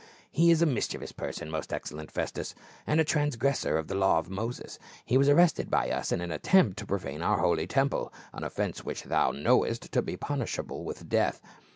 "He 0.31 0.49
is 0.49 0.63
a 0.63 0.65
mischievous 0.65 1.11
person, 1.11 1.51
most 1.51 1.71
excellent 1.71 2.09
Festus, 2.09 2.55
and 2.87 2.99
a 2.99 3.03
transgressor 3.03 3.77
of 3.77 3.87
the 3.87 3.93
law 3.93 4.17
of 4.17 4.31
Moses; 4.31 4.79
he 5.05 5.15
was 5.15 5.29
arrested 5.29 5.69
by 5.69 5.91
us 5.91 6.11
in 6.11 6.21
an 6.21 6.31
attempt 6.31 6.79
to 6.79 6.87
profane 6.87 7.21
our 7.21 7.37
holy 7.37 7.67
temple, 7.67 8.11
an 8.33 8.43
offense 8.43 8.83
which 8.83 9.03
thou 9.03 9.29
knowest 9.29 9.91
to 9.91 10.01
be 10.01 10.17
punishable 10.17 10.83
with 10.83 11.07
death. 11.07 11.39